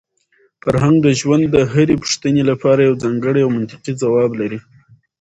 فرهنګ 0.63 0.97
د 1.03 1.07
ژوند 1.19 1.43
د 1.49 1.57
هرې 1.71 1.95
پوښتنې 2.03 2.43
لپاره 2.51 2.79
یو 2.87 2.95
ځانګړی 3.03 3.41
او 3.43 3.49
منطقي 3.57 3.93
ځواب 4.01 4.31
لري. 4.41 4.59